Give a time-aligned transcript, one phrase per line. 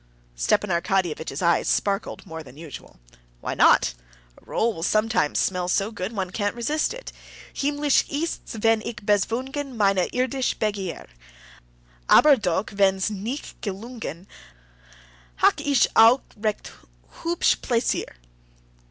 [0.35, 2.99] Stepan Arkadyevitch's eyes sparkled more than usual.
[3.39, 3.93] "Why not?
[4.35, 7.11] A roll will sometimes smell so good one can't resist it."
[7.53, 11.05] "Himmlisch ist's, wenn ich bezwungen Meine irdische Begier;
[12.09, 14.25] Aber doch wenn's nich gelungen
[15.35, 16.71] Hatt' ich auch recht
[17.23, 18.11] hübsch Plaisir!"